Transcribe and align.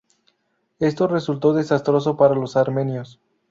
Esto 0.79 1.05
resultó 1.07 1.53
desastroso 1.53 2.17
para 2.17 2.33
los 2.33 2.57
armenios. 2.57 3.19